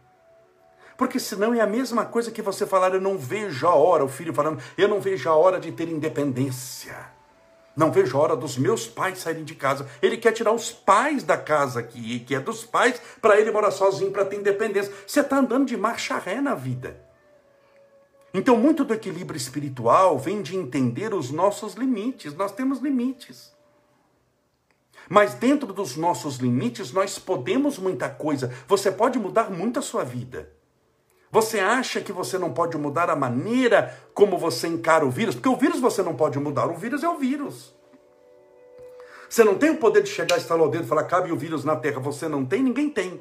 [0.96, 4.08] Porque senão é a mesma coisa que você falar, eu não vejo a hora, o
[4.08, 6.96] filho falando, eu não vejo a hora de ter independência.
[7.76, 9.86] Não vejo a hora dos meus pais saírem de casa.
[10.00, 13.70] Ele quer tirar os pais da casa aqui, que é dos pais, para ele morar
[13.70, 14.94] sozinho, para ter independência.
[15.06, 16.98] Você está andando de marcha ré na vida.
[18.38, 22.32] Então, muito do equilíbrio espiritual vem de entender os nossos limites.
[22.34, 23.52] Nós temos limites.
[25.08, 28.54] Mas dentro dos nossos limites, nós podemos muita coisa.
[28.68, 30.52] Você pode mudar muito a sua vida.
[31.32, 35.34] Você acha que você não pode mudar a maneira como você encara o vírus?
[35.34, 36.66] Porque o vírus você não pode mudar.
[36.66, 37.74] O vírus é o vírus.
[39.28, 41.64] Você não tem o poder de chegar, estalar o dedo e falar, cabe o vírus
[41.64, 41.98] na terra.
[41.98, 43.20] Você não tem, ninguém tem.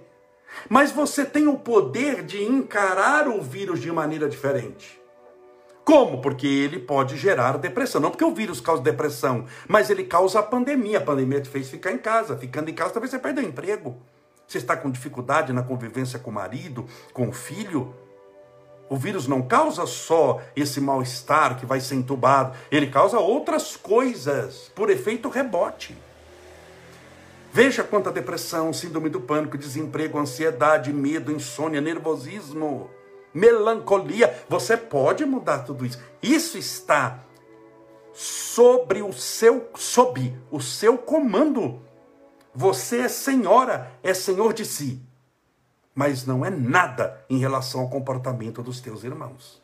[0.70, 5.07] Mas você tem o poder de encarar o vírus de maneira diferente.
[5.88, 6.20] Como?
[6.20, 8.02] Porque ele pode gerar depressão.
[8.02, 10.98] Não porque o vírus causa depressão, mas ele causa a pandemia.
[10.98, 12.36] A pandemia te fez ficar em casa.
[12.36, 13.96] Ficando em casa, talvez você perda o emprego.
[14.46, 17.96] Você está com dificuldade na convivência com o marido, com o filho.
[18.90, 24.70] O vírus não causa só esse mal-estar que vai ser entubado, ele causa outras coisas
[24.76, 25.98] por efeito rebote.
[27.54, 32.90] Veja quanta depressão, síndrome do pânico, desemprego, ansiedade, medo, insônia, nervosismo,
[33.38, 34.46] melancolia.
[34.50, 36.00] Você pode mudar tudo isso.
[36.22, 37.24] Isso está
[38.12, 41.80] sobre o seu sob o seu comando.
[42.54, 45.00] Você é senhora, é senhor de si.
[45.94, 49.62] Mas não é nada em relação ao comportamento dos teus irmãos.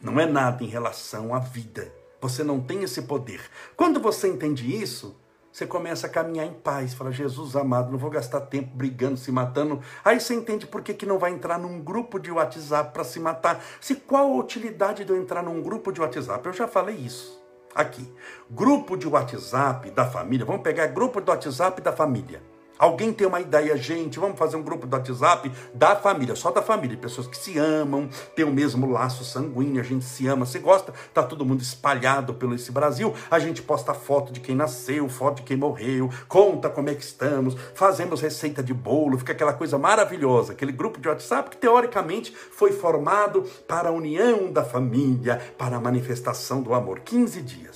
[0.00, 1.92] Não é nada em relação à vida.
[2.20, 3.40] Você não tem esse poder.
[3.76, 5.19] Quando você entende isso,
[5.52, 9.32] você começa a caminhar em paz, fala, Jesus amado, não vou gastar tempo brigando, se
[9.32, 9.80] matando.
[10.04, 13.18] Aí você entende por que, que não vai entrar num grupo de WhatsApp para se
[13.18, 13.62] matar.
[13.80, 16.46] Se qual a utilidade de eu entrar num grupo de WhatsApp?
[16.46, 17.40] Eu já falei isso
[17.74, 18.12] aqui.
[18.48, 22.40] Grupo de WhatsApp da família, vamos pegar grupo do WhatsApp da família.
[22.80, 24.18] Alguém tem uma ideia, gente?
[24.18, 28.08] Vamos fazer um grupo do WhatsApp da família, só da família, pessoas que se amam,
[28.34, 32.32] tem o mesmo laço sanguíneo, a gente se ama, se gosta, tá todo mundo espalhado
[32.32, 33.12] pelo esse Brasil.
[33.30, 37.04] A gente posta foto de quem nasceu, foto de quem morreu, conta como é que
[37.04, 42.34] estamos, fazemos receita de bolo, fica aquela coisa maravilhosa, aquele grupo de WhatsApp que teoricamente
[42.34, 47.00] foi formado para a união da família, para a manifestação do amor.
[47.00, 47.69] 15 dias.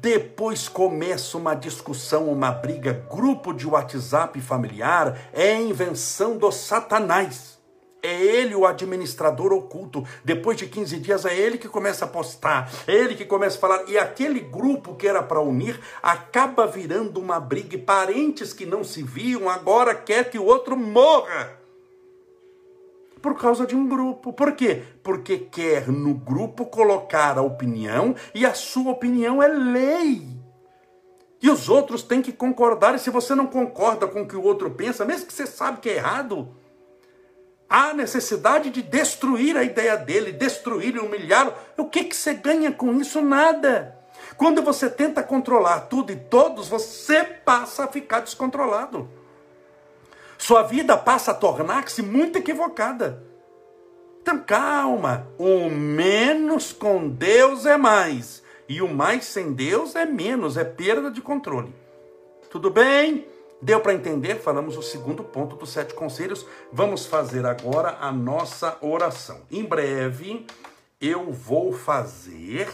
[0.00, 7.60] Depois começa uma discussão, uma briga, grupo de WhatsApp familiar, é invenção do Satanás.
[8.02, 10.04] É ele o administrador oculto.
[10.24, 13.60] Depois de 15 dias é ele que começa a postar, é ele que começa a
[13.60, 13.84] falar.
[13.86, 17.76] E aquele grupo que era para unir acaba virando uma briga.
[17.76, 21.61] E parentes que não se viam agora quer que o outro morra
[23.22, 24.32] por causa de um grupo.
[24.32, 24.82] Por quê?
[25.02, 30.26] Porque quer no grupo colocar a opinião e a sua opinião é lei.
[31.40, 34.42] E os outros têm que concordar, e se você não concorda com o que o
[34.42, 36.54] outro pensa, mesmo que você sabe que é errado,
[37.68, 41.52] há necessidade de destruir a ideia dele, destruir e humilhá-lo.
[41.76, 43.20] O que, que você ganha com isso?
[43.20, 43.98] Nada.
[44.36, 49.08] Quando você tenta controlar tudo e todos, você passa a ficar descontrolado
[50.42, 53.22] sua vida passa a tornar-se muito equivocada.
[54.20, 60.56] Então calma, o menos com Deus é mais, e o mais sem Deus é menos,
[60.56, 61.72] é perda de controle.
[62.50, 63.24] Tudo bem?
[63.60, 64.40] Deu para entender?
[64.40, 66.44] Falamos o segundo ponto dos sete conselhos.
[66.72, 69.42] Vamos fazer agora a nossa oração.
[69.48, 70.44] Em breve
[71.00, 72.68] eu vou fazer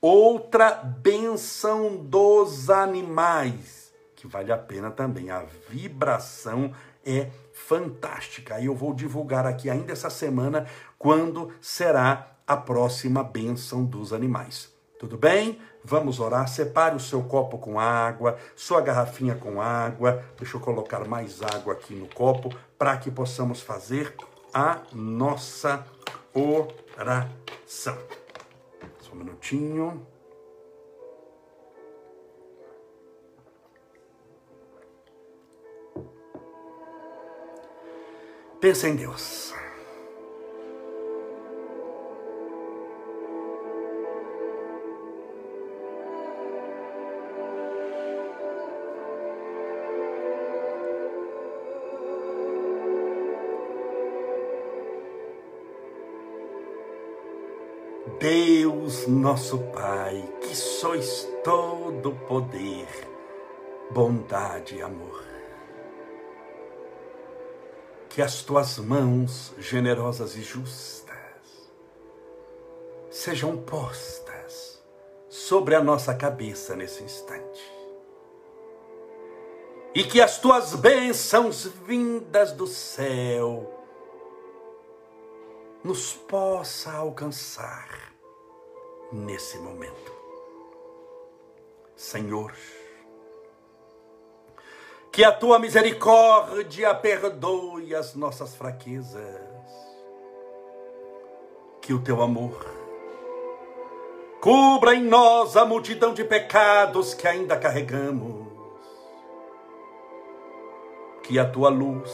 [0.00, 3.77] outra benção dos animais
[4.18, 5.30] que vale a pena também.
[5.30, 6.72] A vibração
[7.06, 8.58] é fantástica.
[8.58, 10.66] E eu vou divulgar aqui ainda essa semana
[10.98, 14.72] quando será a próxima bênção dos animais.
[14.98, 15.60] Tudo bem?
[15.84, 16.48] Vamos orar.
[16.48, 20.24] Separe o seu copo com água, sua garrafinha com água.
[20.36, 24.16] Deixa eu colocar mais água aqui no copo para que possamos fazer
[24.52, 25.86] a nossa
[26.34, 27.96] oração.
[29.00, 30.04] Só um minutinho.
[38.60, 39.54] Pensa em Deus.
[58.18, 62.88] Deus nosso Pai, que sois todo poder,
[63.92, 65.27] bondade e amor
[68.18, 71.14] que as tuas mãos generosas e justas
[73.08, 74.82] sejam postas
[75.28, 77.62] sobre a nossa cabeça nesse instante.
[79.94, 83.72] E que as tuas bênçãos vindas do céu
[85.84, 88.12] nos possa alcançar
[89.12, 90.12] nesse momento.
[91.94, 92.52] Senhor,
[95.12, 99.48] que a tua misericórdia perdoe as nossas fraquezas.
[101.80, 102.66] Que o teu amor
[104.40, 108.46] cubra em nós a multidão de pecados que ainda carregamos.
[111.22, 112.10] Que a tua luz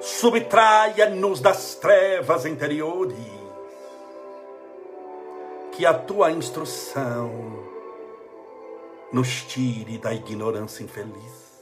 [0.00, 3.16] subtraia-nos das trevas interiores.
[5.72, 7.71] Que a tua instrução
[9.12, 11.52] nos tire da ignorância infeliz.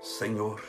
[0.00, 0.62] Senhor,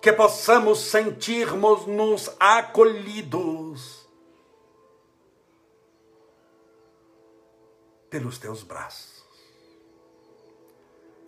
[0.00, 4.08] que possamos sentirmos-nos acolhidos
[8.08, 9.20] pelos teus braços.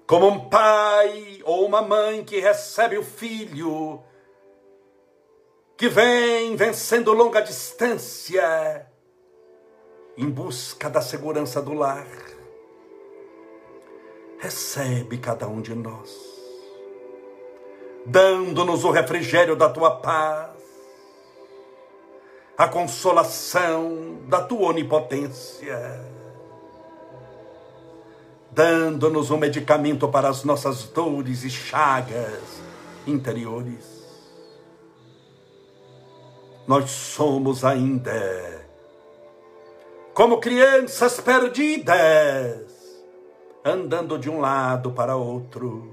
[0.07, 4.03] Como um pai ou uma mãe que recebe o filho,
[5.77, 8.91] que vem vencendo longa distância,
[10.17, 12.07] em busca da segurança do lar.
[14.39, 16.11] Recebe cada um de nós,
[18.05, 20.51] dando-nos o refrigério da tua paz,
[22.59, 26.05] a consolação da tua onipotência,
[28.51, 32.61] dando-nos o um medicamento para as nossas dores e chagas
[33.07, 34.03] interiores.
[36.67, 38.62] Nós somos ainda
[40.15, 42.71] como crianças perdidas,
[43.65, 45.91] andando de um lado para outro.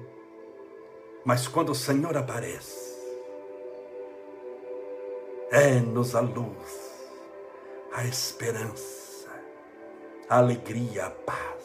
[1.23, 2.97] Mas quando o Senhor aparece,
[5.51, 7.09] é-nos a luz,
[7.93, 9.29] a esperança,
[10.29, 11.59] a alegria, a paz.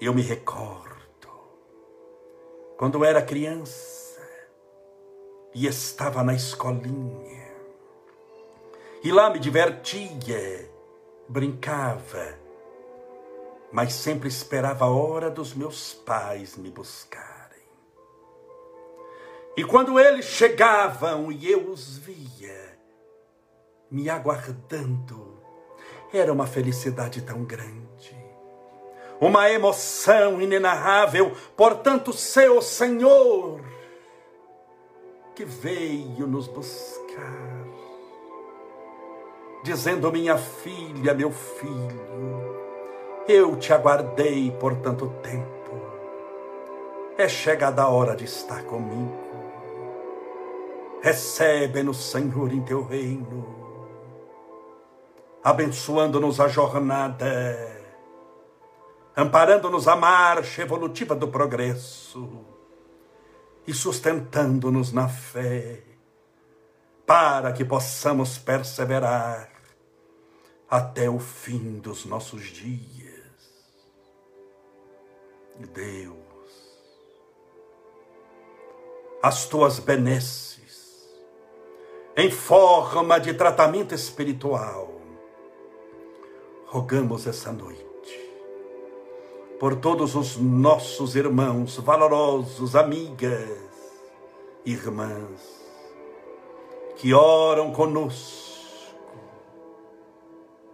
[0.00, 0.96] Eu me recordo
[2.76, 4.20] quando era criança
[5.54, 7.37] e estava na escolinha.
[9.02, 10.68] E lá me divertia,
[11.28, 12.38] brincava,
[13.70, 17.38] mas sempre esperava a hora dos meus pais me buscarem.
[19.56, 22.78] E quando eles chegavam e eu os via,
[23.90, 25.42] me aguardando,
[26.12, 28.16] era uma felicidade tão grande,
[29.20, 33.60] uma emoção inenarrável, portanto, seu Senhor,
[35.34, 37.57] que veio nos buscar,
[39.62, 42.56] dizendo: Minha filha, meu filho,
[43.28, 45.80] eu te aguardei por tanto tempo,
[47.16, 49.26] é chegada a hora de estar comigo.
[51.02, 53.58] Recebe-nos, Senhor, em teu reino
[55.42, 57.26] abençoando-nos a jornada,
[59.16, 62.44] amparando-nos a marcha evolutiva do progresso
[63.66, 65.82] e sustentando-nos na fé,
[67.06, 69.47] para que possamos perseverar
[70.68, 73.08] até o fim dos nossos dias.
[75.74, 76.14] Deus,
[79.22, 81.08] as tuas benesses,
[82.16, 85.00] em forma de tratamento espiritual,
[86.66, 87.88] rogamos essa noite
[89.58, 93.58] por todos os nossos irmãos valorosos, amigas,
[94.64, 95.66] irmãs,
[96.96, 98.47] que oram conosco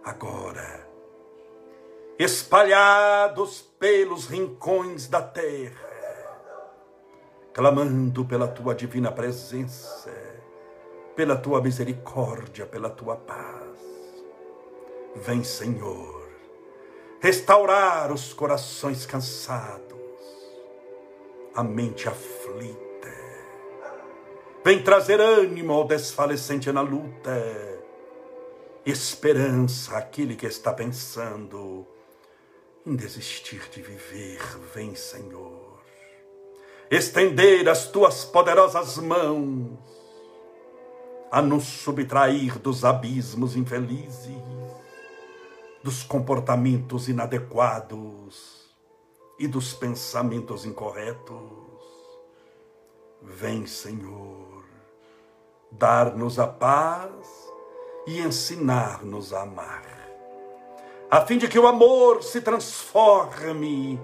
[0.05, 0.87] agora,
[2.19, 5.89] espalhados pelos rincões da terra,
[7.51, 10.13] clamando pela tua divina presença,
[11.15, 13.79] pela tua misericórdia, pela tua paz.
[15.15, 16.29] Vem, Senhor,
[17.19, 19.95] restaurar os corações cansados,
[21.55, 22.85] a mente aflita.
[24.63, 27.74] Vem trazer ânimo ao desfalecente na luta,
[28.85, 31.87] esperança àquele que está pensando
[32.85, 34.39] em desistir de viver.
[34.73, 35.79] Vem, Senhor,
[36.91, 39.79] estender as tuas poderosas mãos
[41.31, 44.45] a nos subtrair dos abismos infelizes
[45.83, 48.73] dos comportamentos inadequados
[49.37, 51.37] e dos pensamentos incorretos.
[53.21, 54.65] Vem, Senhor,
[55.71, 57.44] dar-nos a paz
[58.05, 59.83] e ensinar-nos a amar,
[61.09, 63.99] a fim de que o amor se transforme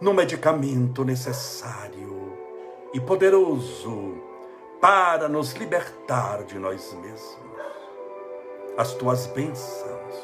[0.00, 2.36] no medicamento necessário
[2.92, 4.20] e poderoso
[4.80, 7.42] para nos libertar de nós mesmos.
[8.76, 10.14] As tuas bênçãos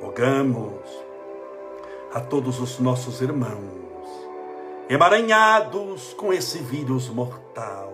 [0.00, 1.10] rogamos
[2.12, 3.80] a todos os nossos irmãos
[4.88, 7.92] emaranhados com esse vírus mortal,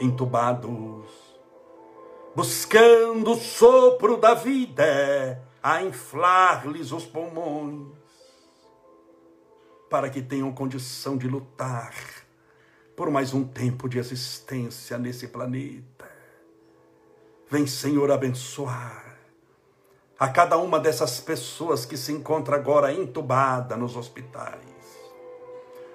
[0.00, 1.27] entubados,
[2.38, 7.88] buscando o sopro da vida a inflar-lhes os pulmões,
[9.90, 11.92] para que tenham condição de lutar
[12.94, 16.08] por mais um tempo de existência nesse planeta.
[17.50, 19.18] Vem, Senhor, abençoar
[20.16, 24.60] a cada uma dessas pessoas que se encontra agora entubada nos hospitais,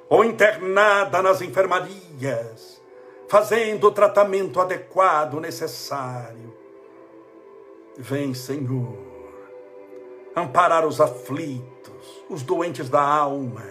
[0.09, 2.82] ou internada nas enfermarias,
[3.33, 6.55] fazendo o tratamento adequado necessário.
[7.97, 8.95] Vem, Senhor,
[10.35, 13.65] amparar os aflitos, os doentes da alma,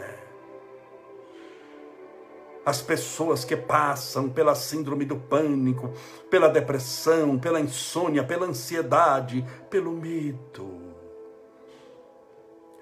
[2.67, 5.93] as pessoas que passam pela síndrome do pânico,
[6.29, 10.93] pela depressão, pela insônia, pela ansiedade, pelo medo.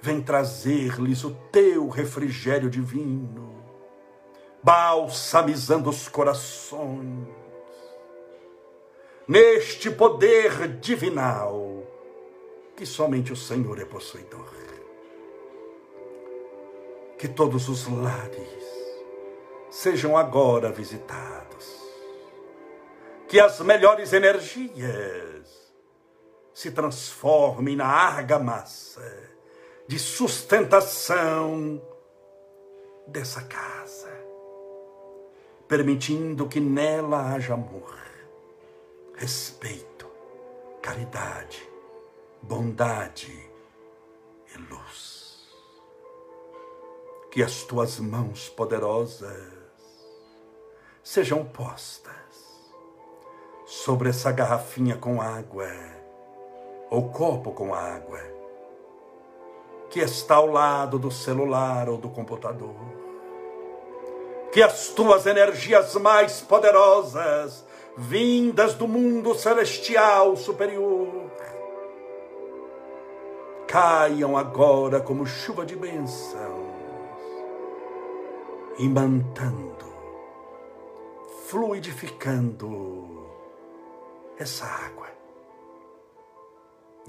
[0.00, 3.59] Vem trazer-lhes o teu refrigério divino,
[4.62, 7.28] balsamizando os corações,
[9.26, 11.70] neste poder divinal
[12.76, 14.48] que somente o Senhor é possuidor.
[17.18, 18.64] Que todos os lares
[19.70, 21.78] sejam agora visitados.
[23.28, 25.72] Que as melhores energias
[26.54, 29.30] se transformem na argamassa
[29.86, 31.82] de sustentação
[33.06, 34.09] dessa casa,
[35.70, 37.96] permitindo que nela haja amor,
[39.14, 40.04] respeito,
[40.82, 41.62] caridade,
[42.42, 43.48] bondade
[44.52, 45.48] e luz.
[47.30, 49.48] Que as tuas mãos poderosas
[51.04, 52.74] sejam postas
[53.64, 55.70] sobre essa garrafinha com água,
[56.90, 58.18] ou copo com água,
[59.88, 62.89] que está ao lado do celular ou do computador.
[64.52, 67.64] Que as tuas energias mais poderosas,
[67.96, 71.30] vindas do mundo celestial superior,
[73.68, 76.40] caiam agora como chuva de bênçãos,
[78.78, 79.86] imantando,
[81.46, 83.30] fluidificando
[84.36, 85.06] essa água.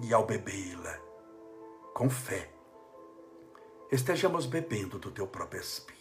[0.03, 0.99] E ao bebê-la
[1.95, 2.49] com fé,
[3.91, 6.00] estejamos bebendo do teu próprio Espírito.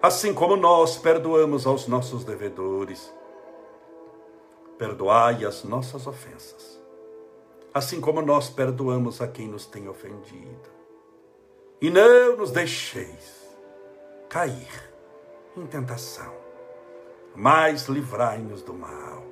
[0.00, 3.12] assim como nós perdoamos aos nossos devedores.
[4.78, 6.80] Perdoai as nossas ofensas,
[7.74, 10.70] assim como nós perdoamos a quem nos tem ofendido.
[11.82, 13.56] E não nos deixeis
[14.28, 14.92] cair
[15.56, 16.32] em tentação,
[17.34, 19.22] mas livrai-nos do mal.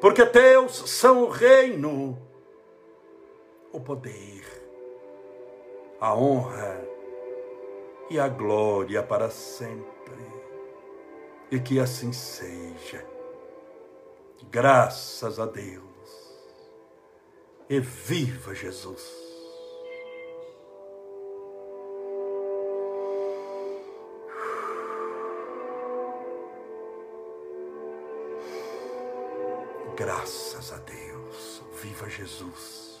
[0.00, 2.16] Porque teus são o reino,
[3.72, 4.64] o poder
[6.04, 6.86] a honra
[8.10, 9.84] e a glória para sempre.
[11.50, 13.04] E que assim seja.
[14.50, 15.84] Graças a Deus.
[17.68, 19.24] E viva Jesus.
[29.96, 31.62] Graças a Deus.
[31.80, 33.00] Viva Jesus.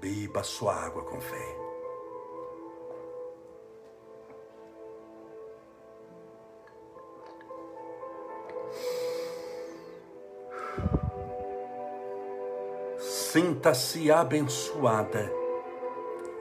[0.00, 1.69] Beba sua água com fé.
[13.40, 15.32] Sinta-se abençoada,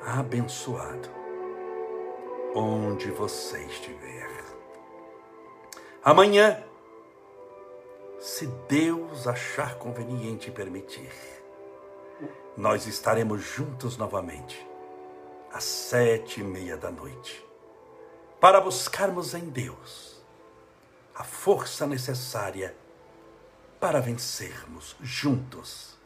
[0.01, 1.09] abençoado,
[2.53, 4.29] onde você estiver.
[6.03, 6.61] Amanhã,
[8.19, 11.09] se Deus achar conveniente permitir,
[12.57, 14.67] nós estaremos juntos novamente,
[15.53, 17.47] às sete e meia da noite,
[18.41, 20.21] para buscarmos em Deus
[21.15, 22.75] a força necessária
[23.79, 25.97] para vencermos juntos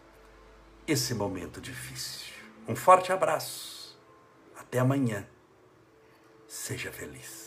[0.88, 2.34] esse momento difícil.
[2.68, 3.98] Um forte abraço.
[4.56, 5.28] Até amanhã.
[6.48, 7.43] Seja feliz.